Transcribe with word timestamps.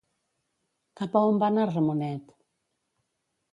Cap 1.01 1.17
a 1.19 1.23
on 1.33 1.37
va 1.45 1.51
anar 1.53 1.67
Ramonet? 1.73 2.35